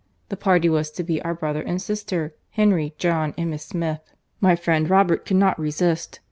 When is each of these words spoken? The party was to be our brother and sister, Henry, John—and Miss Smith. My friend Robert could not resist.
The 0.29 0.35
party 0.35 0.67
was 0.67 0.89
to 0.93 1.03
be 1.03 1.21
our 1.21 1.35
brother 1.35 1.61
and 1.61 1.79
sister, 1.79 2.33
Henry, 2.49 2.95
John—and 2.97 3.51
Miss 3.51 3.67
Smith. 3.67 3.99
My 4.39 4.55
friend 4.55 4.89
Robert 4.89 5.27
could 5.27 5.37
not 5.37 5.59
resist. 5.59 6.19